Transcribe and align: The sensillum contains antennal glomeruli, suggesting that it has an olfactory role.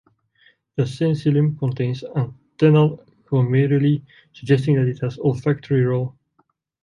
The 0.77 0.81
sensillum 0.87 1.59
contains 1.59 2.01
antennal 2.03 3.05
glomeruli, 3.27 4.01
suggesting 4.33 4.77
that 4.77 4.87
it 4.87 4.97
has 5.01 5.17
an 5.19 5.23
olfactory 5.25 5.83
role. 5.85 6.15